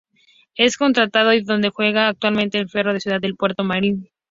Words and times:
Es 0.55 0.77
contratado 0.77 1.31
y 1.31 1.43
donde 1.43 1.69
Juega 1.69 2.07
Actualmente 2.07 2.57
en 2.57 2.69
Ferro 2.69 2.89
de 2.89 2.95
la 2.95 2.99
Ciudad 3.01 3.21
de 3.21 3.35
Puerto 3.35 3.63
Madryn. 3.63 4.09